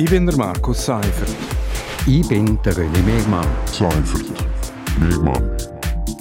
Ich 0.00 0.08
bin 0.08 0.24
der 0.24 0.34
Markus 0.34 0.86
Seifert. 0.86 1.28
Ich 2.06 2.26
bin 2.26 2.58
der 2.62 2.72
René 2.72 3.02
Megmann. 3.02 3.46
Seifert. 3.66 4.32
Megmann. 4.98 5.58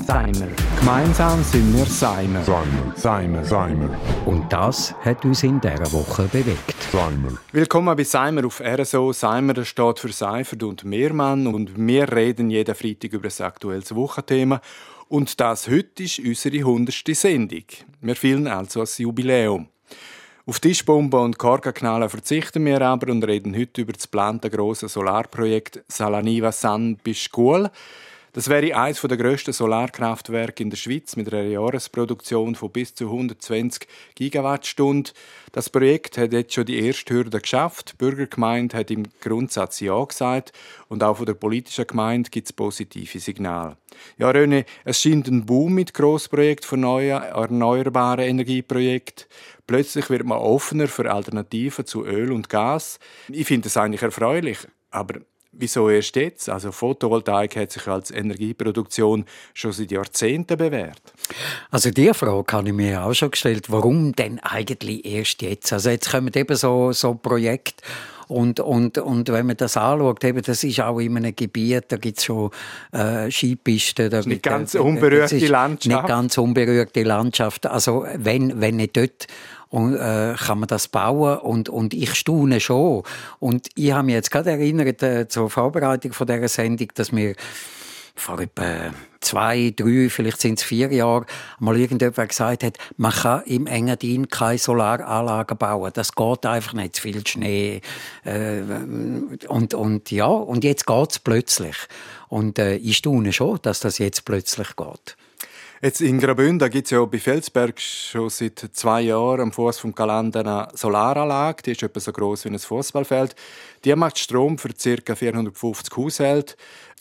Seimer. 0.05 0.49
Gemeinsam 0.77 1.41
sind 1.45 1.73
wir 1.73 1.85
Seimer. 1.85 2.43
Seimer. 2.43 2.93
Seimer. 2.97 3.45
Seimer. 3.45 3.89
Und 4.25 4.51
das 4.51 4.93
hat 5.05 5.23
uns 5.23 5.43
in 5.43 5.61
dieser 5.61 5.93
Woche 5.93 6.23
bewegt. 6.23 6.75
Seimer. 6.91 7.37
Willkommen 7.53 7.95
bei 7.95 8.03
Seimer 8.03 8.45
auf 8.45 8.59
RSO. 8.59 9.13
Seimer 9.13 9.63
steht 9.63 9.99
für 9.99 10.11
Seifert 10.11 10.61
und 10.63 10.83
Mehrmann 10.83 11.47
und 11.47 11.71
wir 11.77 12.11
reden 12.11 12.49
jeden 12.49 12.75
Freitag 12.75 13.13
über 13.13 13.29
das 13.29 13.39
aktuelle 13.39 13.89
Wochenthema. 13.91 14.59
Und 15.07 15.39
das 15.39 15.69
heute 15.69 16.03
ist 16.03 16.19
unsere 16.19 16.57
100. 16.57 17.01
Sendung. 17.13 17.63
Wir 18.01 18.15
feiern 18.17 18.47
also 18.47 18.81
das 18.81 18.97
Jubiläum. 18.97 19.69
Auf 20.49 20.59
Tischbomben 20.59 21.19
und 21.19 21.37
Korkenknallen 21.37 22.09
verzichten 22.09 22.65
wir 22.65 22.81
aber 22.81 23.11
und 23.11 23.23
reden 23.23 23.55
heute 23.55 23.81
über 23.81 23.93
das 23.93 24.05
geplante 24.05 24.49
grosse 24.49 24.89
Solarprojekt 24.89 25.83
Salaniva 25.87 26.51
San 26.51 26.95
Biscol. 26.95 27.69
Das 28.33 28.49
wäre 28.49 28.75
eines 28.75 28.99
der 28.99 29.17
grössten 29.17 29.53
Solarkraftwerke 29.53 30.63
in 30.63 30.71
der 30.71 30.77
Schweiz 30.77 31.15
mit 31.15 31.31
einer 31.31 31.43
Jahresproduktion 31.43 32.55
von 32.55 32.71
bis 32.71 32.95
zu 32.95 33.05
120 33.05 33.87
Gigawattstunden. 34.15 35.13
Das 35.51 35.69
Projekt 35.69 36.17
hat 36.17 36.33
jetzt 36.33 36.53
schon 36.53 36.65
die 36.65 36.79
erste 36.79 37.13
Hürde 37.13 37.41
geschafft. 37.41 37.91
Die 37.93 37.97
Bürgergemeinde 37.97 38.77
hat 38.77 38.89
im 38.89 39.03
Grundsatz 39.21 39.79
Ja 39.79 40.03
gesagt 40.03 40.51
und 40.87 41.03
auch 41.03 41.17
von 41.17 41.27
der 41.27 41.35
politischen 41.35 41.85
Gemeinde 41.85 42.29
gibt 42.31 42.47
es 42.47 42.53
positive 42.53 43.19
Signale. 43.19 43.77
Ja, 44.17 44.29
René, 44.29 44.65
es 44.85 45.01
scheint 45.01 45.27
ein 45.27 45.45
Boom 45.45 45.73
mit 45.73 45.93
Grossprojekten 45.93 46.67
von 46.67 46.79
neuen 46.81 47.21
erneuerbaren 47.21 48.25
Energieprojekten. 48.25 49.25
Plötzlich 49.69 50.09
wird 50.09 50.25
man 50.25 50.39
offener 50.39 50.87
für 50.87 51.11
Alternativen 51.11 51.85
zu 51.85 52.03
Öl 52.03 52.31
und 52.31 52.49
Gas. 52.49 52.97
Ich 53.27 53.45
finde 53.45 53.65
das 53.65 53.77
eigentlich 53.77 54.01
erfreulich, 54.01 54.57
aber 54.89 55.19
Wieso 55.51 55.89
erst 55.89 56.15
jetzt? 56.15 56.47
Also 56.47 56.71
Photovoltaik 56.71 57.55
hat 57.55 57.71
sich 57.71 57.87
als 57.87 58.11
Energieproduktion 58.11 59.25
schon 59.55 59.71
seit 59.71 59.91
Jahrzehnten 59.91 60.57
bewährt. 60.57 61.01
Also 61.71 61.89
die 61.89 62.13
Frage 62.13 62.53
habe 62.53 62.67
ich 62.67 62.73
mir 62.73 63.03
auch 63.03 63.13
schon 63.13 63.31
gestellt. 63.31 63.65
Warum 63.69 64.13
denn 64.13 64.39
eigentlich 64.39 65.05
erst 65.05 65.41
jetzt? 65.41 65.73
Also 65.73 65.89
jetzt 65.89 66.11
kommen 66.11 66.31
eben 66.35 66.55
so, 66.55 66.91
so 66.91 67.15
Projekte 67.15 67.83
und, 68.29 68.59
und, 68.59 68.99
und 68.99 69.27
wenn 69.29 69.47
man 69.47 69.57
das 69.57 69.75
anschaut, 69.75 70.23
eben, 70.23 70.43
das 70.43 70.63
ist 70.63 70.79
auch 70.81 70.99
in 70.99 71.17
einem 71.17 71.35
Gebiet, 71.35 71.85
da 71.87 71.97
gibt 71.97 72.19
es 72.19 72.25
schon 72.25 72.51
äh, 72.91 73.31
Skipisten. 73.31 74.11
Da 74.11 74.21
nicht 74.21 74.43
ganz 74.43 74.75
unberührte 74.75 75.39
Landschaft. 75.47 75.87
Nicht 75.87 76.07
ganz 76.07 76.37
unberührte 76.37 77.01
Landschaft. 77.01 77.65
Also 77.65 78.05
wenn, 78.15 78.61
wenn 78.61 78.75
nicht 78.75 78.95
dort 78.95 79.25
und, 79.69 79.95
äh, 79.95 80.35
kann 80.37 80.59
man 80.59 80.67
das 80.67 80.87
bauen 80.87 81.39
und, 81.39 81.69
und 81.69 81.95
ich 81.95 82.13
staune 82.13 82.59
schon. 82.59 83.01
Und 83.39 83.67
ich 83.73 83.91
habe 83.93 84.05
mich 84.05 84.13
jetzt 84.13 84.29
gerade 84.29 84.51
erinnert 84.51 85.01
äh, 85.01 85.27
zur 85.27 85.49
Vorbereitung 85.49 86.13
von 86.13 86.27
dieser 86.27 86.47
Sendung, 86.47 86.89
dass 86.93 87.11
wir 87.11 87.33
vor 88.15 88.39
etwa 88.39 88.91
zwei, 89.21 89.73
drei, 89.75 90.09
vielleicht 90.09 90.41
sind 90.41 90.59
es 90.59 90.63
vier 90.63 90.91
Jahren, 90.91 91.25
mal 91.59 91.77
irgendjemand 91.77 92.29
gesagt 92.29 92.63
hat, 92.63 92.77
man 92.97 93.11
kann 93.11 93.43
im 93.43 93.67
Engadin 93.67 94.27
keine 94.27 94.57
Solaranlagen 94.57 95.57
bauen. 95.57 95.91
Das 95.93 96.13
geht 96.13 96.45
einfach 96.45 96.73
nicht, 96.73 96.95
zu 96.95 97.01
viel 97.01 97.25
Schnee. 97.25 97.81
Äh, 98.23 98.61
und, 99.47 99.73
und 99.73 100.11
ja, 100.11 100.27
und 100.27 100.63
jetzt 100.63 100.85
geht 100.85 101.11
es 101.11 101.19
plötzlich. 101.19 101.75
Und 102.27 102.59
äh, 102.59 102.75
ich 102.75 102.97
staune 102.97 103.33
schon, 103.33 103.59
dass 103.61 103.79
das 103.79 103.97
jetzt 103.97 104.25
plötzlich 104.25 104.75
geht. 104.75 105.17
Jetzt 105.81 106.01
in 106.01 106.19
Graubünden 106.19 106.69
gibt 106.69 106.87
es 106.87 106.91
ja 106.91 107.05
bei 107.05 107.19
Felsberg 107.19 107.79
schon 107.79 108.29
seit 108.29 108.59
zwei 108.73 108.99
Jahren 108.99 109.39
am 109.39 109.53
Fuß 109.53 109.79
vom 109.79 109.95
Kalender 109.95 110.41
eine 110.41 110.67
Solaranlage. 110.73 111.63
Die 111.63 111.71
ist 111.71 111.83
etwa 111.83 112.01
so 112.01 112.11
groß 112.11 112.43
wie 112.43 112.49
ein 112.49 112.59
Fußballfeld. 112.59 113.33
Die 113.85 113.95
macht 113.95 114.19
Strom 114.19 114.57
für 114.57 114.73
ca. 114.73 115.15
450 115.15 115.95
Haushalte. 115.95 116.55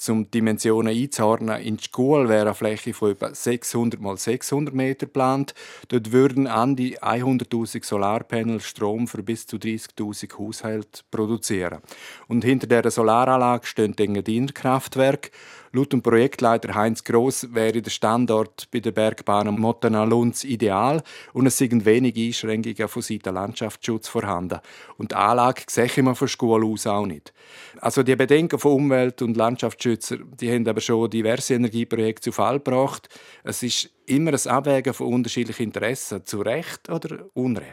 Um 0.06 0.31
Dimensionen 0.31 0.97
einzuordnen, 0.97 1.61
in 1.61 1.77
der 1.77 1.84
Schule 1.93 2.29
wäre 2.29 2.43
eine 2.43 2.55
Fläche 2.55 2.95
von 2.95 3.11
etwa 3.11 3.34
600 3.34 4.01
mal 4.01 4.17
600 4.17 4.72
Meter 4.72 5.06
geplant. 5.06 5.55
Dort 5.89 6.12
würden 6.12 6.47
an 6.47 6.77
die 6.77 7.00
100.000 7.00 7.84
Solarpanel 7.84 8.60
Strom 8.60 9.09
für 9.09 9.25
bis 9.25 9.49
zu 9.49 9.56
30.000 9.56 10.39
Haushalte 10.39 11.03
produzieren. 11.10 11.81
Und 12.28 12.45
hinter 12.45 12.69
der 12.69 12.89
Solaranlage 12.93 13.66
stehen 13.66 13.97
die 13.97 14.47
Kraftwerke. 14.47 15.31
Laut 15.73 15.93
dem 15.93 16.03
Projektleiter 16.03 16.75
Heinz 16.75 17.05
Gross 17.05 17.53
wäre 17.53 17.83
der 17.83 17.91
Standort 17.91 18.69
bei 18.71 18.81
der 18.81 18.93
Bergbahn 18.93 19.49
Mottena-Lunz 19.59 20.45
ideal 20.45 21.03
und 21.33 21.47
es 21.47 21.59
sind 21.59 21.84
wenige 21.84 22.23
Einschränkungen 22.23 22.89
von 22.89 23.03
Seiten 23.03 23.34
Landschaftsschutz 23.34 24.09
vorhanden. 24.09 24.61
Und 24.97 25.12
die 25.12 25.17
Anlage 25.17 25.62
sehe 25.69 26.03
man 26.03 26.15
von 26.15 26.28
Schule 26.28 26.67
aus 26.67 26.87
auch 26.87 27.07
nicht. 27.07 27.33
Also 27.81 28.03
die 28.03 28.17
Bedenken 28.17 28.59
von 28.59 28.73
Umwelt- 28.73 29.23
und 29.23 29.37
Landschaftsschützer, 29.37 30.19
die 30.41 30.53
haben 30.53 30.67
aber 30.67 30.81
schon 30.81 31.11
diverse 31.11 31.55
Energieprojekte 31.55 32.31
zu 32.31 32.33
Fall 32.33 32.59
gebracht. 32.59 33.09
Es 33.45 33.62
ist 33.62 33.91
immer 34.09 34.33
ein 34.33 34.51
Abwägen 34.51 34.95
von 34.95 35.13
unterschiedlichen 35.13 35.65
Interessen. 35.65 36.25
Zu 36.25 36.41
Recht 36.41 36.89
oder 36.89 37.19
Unrecht? 37.35 37.69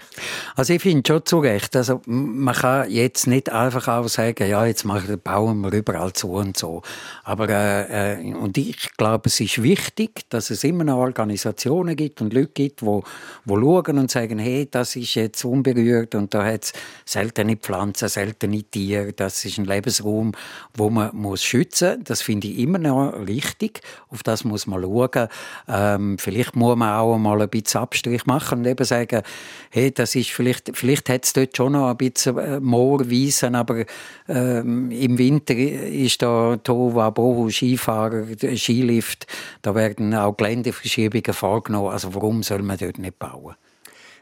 Also 0.56 0.74
ich 0.74 0.82
finde 0.82 1.04
schon 1.08 1.26
zu 1.26 1.40
Recht. 1.40 1.76
Also 1.76 2.02
man 2.06 2.56
kann 2.56 2.90
jetzt 2.90 3.28
nicht 3.28 3.52
einfach 3.52 3.88
auch 3.88 4.08
sagen, 4.08 4.50
ja, 4.50 4.66
jetzt 4.66 4.86
bauen 5.24 5.62
wir 5.62 5.74
überall 5.74 6.12
so 6.16 6.34
und 6.34 6.58
so. 6.58 6.82
Aber 7.24 7.50
äh, 7.50 8.16
äh, 8.16 8.34
und 8.34 8.58
ich 8.58 8.96
glaube, 8.98 9.28
es 9.28 9.40
ist 9.40 9.62
wichtig, 9.62 10.30
dass 10.30 10.50
es 10.50 10.64
immer 10.64 10.84
noch 10.84 10.98
Organisationen 10.98 11.96
gibt 11.96 12.22
und 12.22 12.34
Leute 12.34 12.52
gibt, 12.54 12.82
wo, 12.82 13.04
wo 13.46 13.60
schauen 13.60 13.98
und 13.98 14.12
sagen, 14.12 14.40
hey, 14.40 14.68
das 14.70 14.96
ist 14.96 15.16
jetzt 15.16 15.44
unberührt 15.44 16.16
und 16.16 16.34
da 16.34 16.46
hat 16.46 16.66
es 16.66 16.74
seltene 17.06 17.58
Pflanzen, 17.58 18.10
seltene 18.10 18.64
Tiere. 18.64 19.14
Das 19.14 19.44
ist 19.46 19.58
ein 19.58 19.66
Lebensraum, 19.66 20.34
wo 20.74 20.90
man 20.90 21.16
muss 21.16 21.44
schützen. 21.44 22.04
Das 22.04 22.22
finde 22.22 22.48
ich 22.48 22.60
immer 22.60 22.80
noch 22.80 23.14
richtig. 23.28 23.82
Auf 24.10 24.24
das 24.24 24.44
muss 24.44 24.68
man 24.68 24.82
schauen. 24.82 25.28
Ähm, 25.68 26.18
vielleicht 26.26 26.56
muss 26.56 26.76
man 26.76 26.94
auch 26.94 27.18
mal 27.18 27.42
ein 27.42 27.50
bisschen 27.50 27.82
Abstrich 27.82 28.26
machen 28.26 28.60
und 28.60 28.66
eben 28.66 28.84
sagen, 28.84 29.22
hey, 29.70 29.92
das 29.92 30.16
ist 30.16 30.32
vielleicht, 30.32 30.76
vielleicht 30.76 31.08
hat 31.10 31.26
es 31.26 31.34
dort 31.34 31.56
schon 31.56 31.74
noch 31.74 31.90
ein 31.90 31.98
bisschen 31.98 32.38
äh, 32.38 32.60
Moorwiesen, 32.60 33.54
aber 33.54 33.86
ähm, 34.28 34.90
im 34.92 35.18
Winter 35.18 35.56
ist 35.56 36.22
da 36.22 36.58
Tova, 36.58 37.12
Bohu, 37.12 37.50
Skifahrer, 37.50 38.26
Skilift, 38.56 39.28
da 39.62 39.76
werden 39.76 40.16
auch 40.16 40.36
Geländeverschiebungen 40.36 41.34
vorgenommen. 41.34 41.90
Also 41.90 42.14
warum 42.16 42.42
soll 42.42 42.64
man 42.64 42.78
dort 42.78 42.98
nicht 42.98 43.20
bauen? 43.20 43.56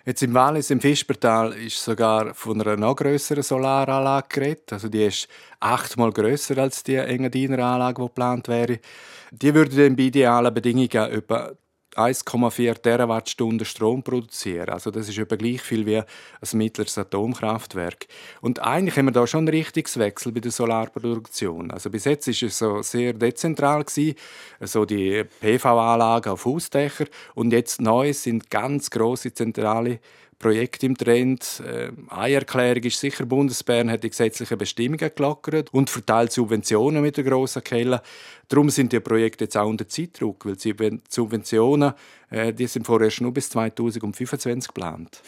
Jetzt 0.06 0.22
im 0.22 0.34
Wallis, 0.34 0.70
im 0.70 0.82
Fischbertal, 0.82 1.54
ist 1.54 1.82
sogar 1.82 2.34
von 2.34 2.60
einer 2.62 2.76
noch 2.76 2.98
größeren 2.98 3.42
Solaranlage 3.42 4.28
geredet. 4.28 4.74
Also 4.74 4.90
die 4.90 5.06
ist 5.06 5.30
achtmal 5.62 6.12
grösser 6.12 6.58
als 6.58 6.84
die 6.84 6.96
Engadiner 6.96 7.60
Anlage, 7.60 8.02
die 8.02 8.08
geplant 8.08 8.50
wäre. 8.50 8.80
Die 9.32 9.54
würde 9.56 9.78
dann 9.78 9.96
bei 9.96 10.04
idealen 10.04 10.54
Bedingungen 10.54 10.90
etwa 10.92 11.54
1,4 11.98 12.82
Terawattstunden 12.82 13.66
Strom 13.66 14.04
produzieren. 14.04 14.70
Also 14.70 14.92
das 14.92 15.10
ist 15.10 15.18
etwa 15.18 15.36
gleich 15.36 15.62
viel 15.62 15.86
wie 15.86 15.98
ein 15.98 16.06
mittleres 16.54 16.98
Atomkraftwerk. 16.98 18.08
Und 18.42 18.60
eigentlich 18.60 18.98
haben 18.98 19.06
wir 19.06 19.12
da 19.12 19.28
schon 19.28 19.40
einen 19.40 19.50
Richtungswechsel 19.50 20.32
bei 20.32 20.40
der 20.40 20.52
Solarproduktion. 20.52 21.72
Also 21.72 21.90
bis 21.90 22.06
jetzt 22.06 22.28
ist 22.28 22.44
es 22.44 22.58
so 22.58 22.82
sehr 22.82 23.14
dezentral 23.14 23.84
gewesen, 23.84 24.16
so 24.62 24.86
die 24.86 25.24
PV-Anlagen 25.42 26.32
auf 26.32 26.46
Hausdächer 26.46 27.06
und 27.36 27.52
jetzt 27.52 27.82
neu 27.82 28.14
sind 28.14 28.50
ganz 28.50 28.90
große 28.90 29.34
zentrale 29.34 30.00
Projekt 30.44 30.84
im 30.84 30.98
Trend. 30.98 31.64
Äh, 31.66 31.92
eine 32.10 32.34
Erklärung 32.36 32.84
ist 32.84 33.00
sicher, 33.00 33.26
Bundesbern 33.26 33.90
hat 33.90 34.04
die 34.04 34.10
gesetzlichen 34.10 34.58
Bestimmungen 34.58 35.10
gelockert 35.16 35.74
und 35.74 35.90
verteilt 35.90 36.34
Subventionen 36.34 37.02
mit 37.02 37.16
der 37.16 37.24
grossen 37.24 37.64
Kelle. 37.64 38.02
Darum 38.50 38.70
sind 38.70 38.92
die 38.92 39.00
Projekte 39.00 39.46
jetzt 39.46 39.56
auch 39.56 39.70
unter 39.70 39.88
Zeitdruck, 39.88 40.46
weil 40.46 40.58
die 40.58 41.00
Subventionen 41.08 41.94
die 42.54 42.68
sind 42.68 42.86
vorerst 42.86 43.22
nur 43.22 43.34
bis 43.34 43.50
2025 43.50 44.68
geplant. 44.68 45.22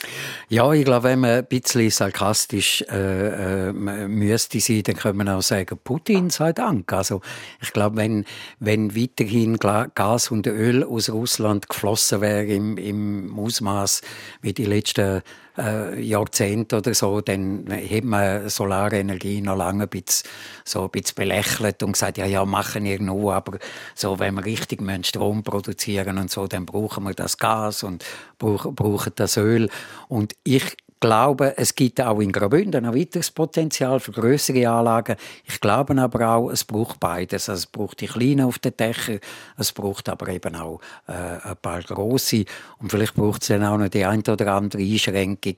Ja, 0.49 0.71
ich 0.73 0.85
glaube, 0.85 1.03
wenn 1.03 1.19
man 1.19 1.31
ein 1.31 1.45
bisschen 1.45 1.89
sarkastisch 1.89 2.83
äh, 2.89 3.69
äh, 3.69 3.73
müsste 4.07 4.59
sein, 4.59 4.83
dann 4.83 4.95
könnte 4.95 5.17
man 5.17 5.29
auch 5.29 5.41
sagen, 5.41 5.77
Putin 5.83 6.29
sei 6.29 6.53
Dank. 6.53 6.91
Also 6.93 7.21
ich 7.61 7.73
glaube, 7.73 7.97
wenn, 7.97 8.25
wenn 8.59 8.95
weiterhin 8.95 9.57
Gas 9.57 10.31
und 10.31 10.47
Öl 10.47 10.83
aus 10.83 11.09
Russland 11.09 11.69
geflossen 11.69 12.21
wäre 12.21 12.45
im, 12.45 12.77
im 12.77 13.37
Ausmaß 13.37 14.01
wie 14.41 14.53
die 14.53 14.65
letzten 14.65 15.21
äh, 15.57 16.01
Jahrzehnte 16.01 16.77
oder 16.77 16.93
so, 16.93 17.21
dann 17.21 17.65
hat 17.69 18.03
man 18.03 18.49
Solarenergie 18.49 19.41
noch 19.41 19.57
lange 19.57 19.83
ein 19.83 19.89
bisschen, 19.89 20.29
so 20.63 20.83
ein 20.83 20.89
bisschen 20.89 21.15
belächelt 21.15 21.83
und 21.83 21.93
gesagt, 21.93 22.17
ja, 22.17 22.25
ja, 22.25 22.45
machen 22.45 22.83
wir 22.83 23.01
nur, 23.01 23.33
aber 23.33 23.59
so, 23.93 24.19
wenn 24.19 24.35
wir 24.35 24.45
richtig 24.45 24.81
Strom 25.03 25.43
produzieren 25.43 26.17
und 26.17 26.31
so, 26.31 26.47
dann 26.47 26.65
brauchen 26.65 27.03
wir 27.03 27.13
das 27.13 27.37
Gas 27.37 27.83
und 27.83 28.03
brauchen, 28.37 29.11
das 29.15 29.37
Öl. 29.37 29.69
Und 30.07 30.33
ich 30.43 30.75
glaube, 31.05 31.55
es 31.57 31.75
gibt 31.75 32.01
auch 32.01 32.19
in 32.19 32.31
Graubünden 32.31 32.83
ein 32.83 32.95
weiteres 32.95 33.29
Potenzial 33.29 33.99
für 33.99 34.11
größere 34.11 34.67
Anlagen. 34.67 35.17
Ich 35.45 35.61
glaube 35.61 35.95
aber 36.01 36.29
auch, 36.29 36.49
es 36.49 36.63
braucht 36.63 36.99
beides. 36.99 37.47
Also 37.47 37.59
es 37.59 37.65
braucht 37.67 38.01
die 38.01 38.07
kleinen 38.07 38.41
auf 38.41 38.57
den 38.57 38.75
Dächern, 38.75 39.19
es 39.55 39.71
braucht 39.71 40.09
aber 40.09 40.27
eben 40.29 40.55
auch 40.55 40.79
äh, 41.07 41.11
ein 41.11 41.57
paar 41.61 41.83
große 41.83 42.45
und 42.79 42.89
vielleicht 42.89 43.13
braucht 43.13 43.43
es 43.43 43.49
dann 43.49 43.63
auch 43.63 43.77
noch 43.77 43.89
die 43.89 44.03
ein 44.03 44.23
oder 44.27 44.55
andere 44.55 44.81
Einschränkung, 44.81 45.57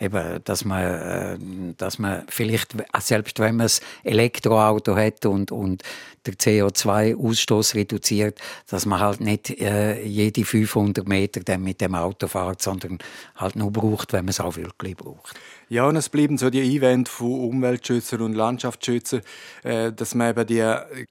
eben, 0.00 0.40
dass 0.42 0.64
man, 0.64 0.82
äh, 0.82 1.38
dass 1.76 2.00
man 2.00 2.24
vielleicht 2.28 2.74
selbst 2.98 3.38
wenn 3.38 3.56
man 3.56 3.68
ein 3.68 4.10
Elektroauto 4.10 4.96
hat 4.96 5.26
und 5.26 5.52
und 5.52 5.84
der 6.26 6.34
CO2-Ausstoß 6.34 7.74
reduziert, 7.74 8.38
dass 8.68 8.86
man 8.86 9.00
halt 9.00 9.20
nicht 9.20 9.50
äh, 9.60 10.02
jede 10.04 10.44
500 10.44 11.06
Meter 11.08 11.40
dann 11.40 11.62
mit 11.62 11.80
dem 11.80 11.94
Auto 11.94 12.26
fährt, 12.28 12.60
sondern 12.60 12.98
halt 13.36 13.56
nur 13.56 13.70
braucht, 13.70 14.12
wenn 14.12 14.24
man 14.24 14.30
es 14.30 14.40
auch 14.40 14.56
wirklich 14.56 14.87
braucht. 14.94 15.38
Ja, 15.68 15.86
und 15.86 15.96
es 15.96 16.08
bleiben 16.08 16.38
so 16.38 16.50
die 16.50 16.62
Einwände 16.62 17.10
von 17.10 17.48
Umweltschützern 17.48 18.22
und 18.22 18.34
Landschaftsschützern, 18.34 19.22
äh, 19.62 19.92
dass 19.92 20.14
man 20.14 20.30
eben 20.30 20.46
die, 20.46 20.64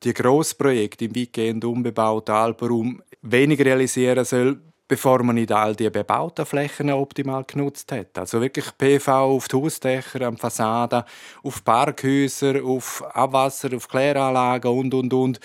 die 0.03 0.13
Grossprojekte 0.13 1.05
im 1.05 1.15
weitgehend 1.15 1.65
unbebauten 1.65 2.33
Alpenraum 2.33 3.01
weniger 3.21 3.65
realisieren 3.65 4.25
soll, 4.25 4.59
bevor 4.87 5.21
man 5.23 5.35
nicht 5.35 5.51
all 5.51 5.75
die 5.75 5.89
bebauten 5.89 6.45
Flächen 6.45 6.91
optimal 6.91 7.43
genutzt 7.43 7.91
hat. 7.91 8.17
Also 8.17 8.41
wirklich 8.41 8.65
PV 8.77 9.11
auf 9.11 9.47
die 9.47 9.57
Hausdächer, 9.57 10.21
an 10.21 10.37
Fassaden, 10.37 11.03
auf 11.43 11.63
Parkhäuser, 11.63 12.63
auf 12.63 13.03
Abwasser, 13.13 13.75
auf 13.75 13.87
Kläranlagen 13.87 14.71
und, 14.71 14.93
und, 14.93 15.13
und. 15.13 15.39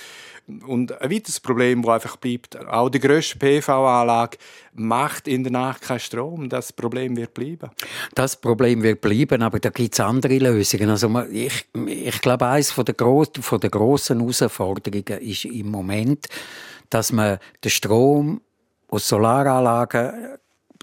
Und 0.66 1.00
ein 1.00 1.10
weiteres 1.10 1.40
Problem, 1.40 1.82
das 1.82 1.94
einfach 1.94 2.16
bleibt, 2.16 2.58
auch 2.66 2.88
die 2.88 3.00
grösste 3.00 3.38
PV-Anlage 3.38 4.38
macht 4.74 5.28
in 5.28 5.44
der 5.44 5.52
Nacht 5.52 5.82
keinen 5.82 6.00
Strom. 6.00 6.48
Das 6.48 6.72
Problem 6.72 7.16
wird 7.16 7.34
bleiben. 7.34 7.70
Das 8.14 8.40
Problem 8.40 8.82
wird 8.82 9.00
bleiben, 9.00 9.42
aber 9.42 9.58
da 9.60 9.70
gibt 9.70 9.94
es 9.94 10.00
andere 10.00 10.38
Lösungen. 10.38 10.90
Also 10.90 11.22
ich, 11.30 11.66
ich 11.86 12.20
glaube, 12.20 12.46
eines 12.46 12.74
der, 12.74 12.94
gross, 12.94 13.30
der 13.32 13.70
grossen 13.70 14.20
Herausforderungen 14.20 15.20
ist 15.20 15.44
im 15.44 15.70
Moment, 15.70 16.26
dass 16.90 17.12
man 17.12 17.38
den 17.62 17.70
Strom 17.70 18.40
aus 18.88 19.08
Solaranlagen 19.08 20.38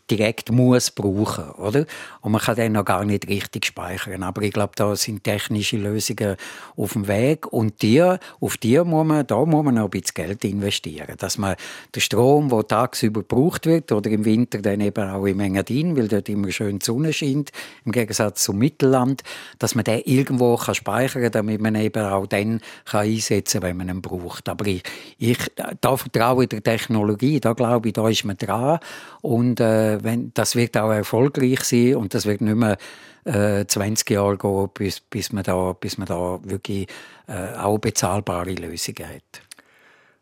direkt 0.09 0.51
muss 0.51 0.91
brauchen, 0.91 1.50
oder? 1.51 1.85
Und 2.21 2.31
man 2.31 2.41
kann 2.41 2.56
den 2.56 2.73
noch 2.73 2.85
gar 2.85 3.06
nicht 3.06 3.27
richtig 3.27 3.65
speichern. 3.65 4.23
Aber 4.23 4.41
ich 4.41 4.51
glaube, 4.51 4.73
da 4.75 4.95
sind 4.95 5.23
technische 5.23 5.77
Lösungen 5.77 6.35
auf 6.75 6.94
dem 6.94 7.07
Weg 7.07 7.51
und 7.51 7.81
die, 7.81 8.01
auf 8.39 8.57
die 8.57 8.79
muss 8.79 9.06
man, 9.06 9.25
da 9.25 9.45
muss 9.45 9.63
man 9.63 9.75
noch 9.75 9.85
ein 9.85 9.89
bisschen 9.89 10.13
Geld 10.15 10.44
investieren, 10.44 11.15
dass 11.17 11.38
man 11.38 11.56
den 11.95 12.01
Strom, 12.01 12.50
der 12.50 12.67
tagsüber 12.67 13.21
gebraucht 13.21 13.65
wird 13.65 13.91
oder 13.91 14.09
im 14.09 14.25
Winter 14.25 14.61
dann 14.61 14.81
eben 14.81 15.09
auch 15.09 15.25
im 15.25 15.39
Engadin, 15.39 15.95
weil 15.95 16.07
dort 16.07 16.29
immer 16.29 16.51
schön 16.51 16.79
die 16.79 16.85
Sonne 16.85 17.13
scheint, 17.13 17.51
im 17.85 17.91
Gegensatz 17.91 18.44
zum 18.44 18.57
Mittelland, 18.57 19.23
dass 19.59 19.75
man 19.75 19.83
den 19.83 20.01
irgendwo 20.06 20.56
kann 20.57 20.75
speichern 20.75 21.23
kann, 21.23 21.31
damit 21.31 21.61
man 21.61 21.75
eben 21.75 22.03
auch 22.03 22.27
dann 22.27 22.61
kann 22.85 23.06
einsetzen 23.06 23.61
kann, 23.61 23.69
wenn 23.69 23.77
man 23.77 23.89
ihn 23.89 24.01
braucht. 24.01 24.50
Aber 24.50 24.65
ich, 24.65 24.83
ich 25.17 25.38
da 25.81 25.97
vertraue 25.97 26.44
ich 26.44 26.50
der 26.50 26.63
Technologie, 26.63 27.39
da 27.39 27.53
glaube 27.53 27.89
ich, 27.89 27.94
da 27.94 28.07
ist 28.09 28.25
man 28.25 28.38
dran 28.38 28.79
und 29.21 29.59
äh, 29.59 29.98
wenn, 30.03 30.31
das 30.33 30.55
wird 30.55 30.77
auch 30.77 30.91
erfolgreich 30.91 31.63
sein 31.63 31.95
und 31.95 32.13
das 32.13 32.25
wird 32.25 32.41
nicht 32.41 32.55
mehr 32.55 32.77
äh, 33.25 33.65
20 33.65 34.09
Jahre 34.09 34.37
gehen, 34.37 34.69
bis, 34.73 34.99
bis, 34.99 35.31
man, 35.31 35.43
da, 35.43 35.73
bis 35.73 35.97
man 35.97 36.07
da 36.07 36.39
wirklich 36.43 36.87
äh, 37.27 37.55
auch 37.57 37.77
bezahlbare 37.77 38.53
Lösungen 38.53 39.07
hat. 39.07 39.41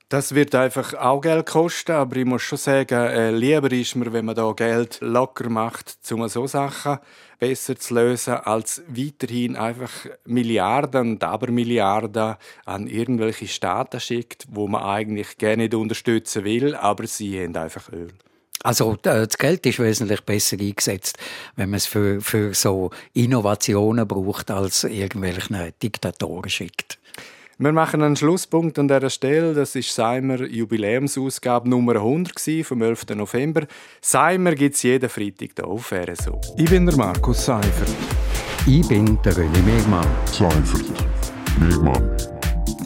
Das 0.09 0.33
wird 0.33 0.55
einfach 0.55 0.93
auch 0.93 1.19
Geld 1.19 1.47
kosten, 1.47 1.91
aber 1.91 2.15
ich 2.15 2.25
muss 2.25 2.41
schon 2.41 2.57
sagen, 2.57 2.97
äh, 2.97 3.29
lieber 3.29 3.69
ist 3.73 3.93
mir, 3.97 4.13
wenn 4.13 4.23
man 4.23 4.35
da 4.35 4.53
Geld 4.53 4.99
locker 5.01 5.49
macht, 5.49 5.97
um 6.11 6.25
so 6.29 6.47
Sachen 6.47 6.99
besser 7.39 7.77
zu 7.77 7.93
lösen, 7.93 8.35
als 8.35 8.81
weiterhin 8.87 9.57
einfach 9.57 9.91
Milliarden 10.23 11.11
und 11.11 11.23
Abermilliarden 11.25 12.35
an 12.63 12.87
irgendwelche 12.87 13.49
Staaten 13.49 13.99
schickt, 13.99 14.45
wo 14.49 14.69
man 14.69 14.83
eigentlich 14.83 15.37
gerne 15.37 15.63
nicht 15.63 15.73
unterstützen 15.73 16.45
will, 16.45 16.73
aber 16.73 17.05
sie 17.05 17.43
haben 17.43 17.57
einfach 17.57 17.91
Öl. 17.91 18.13
Also 18.63 18.97
das 19.01 19.37
Geld 19.37 19.65
ist 19.65 19.79
wesentlich 19.79 20.21
besser 20.21 20.57
eingesetzt, 20.59 21.17
wenn 21.55 21.69
man 21.69 21.77
es 21.77 21.85
für, 21.85 22.21
für 22.21 22.53
so 22.53 22.89
Innovationen 23.13 24.07
braucht, 24.07 24.51
als 24.51 24.83
irgendwelche 24.83 25.73
Diktatoren 25.81 26.49
schickt. 26.49 26.97
Wir 27.59 27.71
machen 27.71 28.03
einen 28.03 28.15
Schlusspunkt 28.15 28.77
an 28.77 28.87
dieser 28.87 29.09
Stelle. 29.09 29.55
Das 29.55 29.75
ist 29.75 29.91
Seimer 29.91 30.41
Jubiläumsausgabe 30.41 31.67
Nummer 31.67 31.95
100 31.95 32.39
vom 32.63 32.83
11. 32.83 33.15
November. 33.15 33.65
Seimer 33.99 34.53
gibt 34.53 34.75
es 34.75 34.83
jeden 34.83 35.09
Freitag 35.09 35.49
hier 35.55 35.65
auf 35.65 35.91
RSO. 35.91 36.39
Ich 36.55 36.69
bin 36.69 36.85
der 36.85 36.95
Markus 36.95 37.45
Seifert. 37.45 37.89
Ich 38.67 38.87
bin 38.87 39.17
der 39.23 39.33
René 39.33 39.63
Megmann. 39.63 40.05
Seifert. 40.25 40.85
Megmann. 41.59 42.36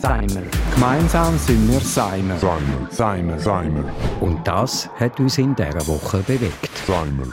Seimer. 0.01 0.41
Gemeinsam 0.73 1.37
sind 1.37 1.71
wir 1.71 1.79
Seimer. 1.79 2.35
Seimer. 2.39 2.87
Seimer. 2.89 3.39
Seimer. 3.39 3.83
Und 4.19 4.47
das 4.47 4.89
hat 4.99 5.19
uns 5.19 5.37
in 5.37 5.55
dieser 5.55 5.85
Woche 5.85 6.17
bewegt. 6.23 6.75
Seimer. 6.87 7.27